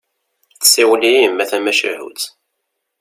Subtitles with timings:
[0.61, 2.21] Tsawel-iyi yemma tamacahut.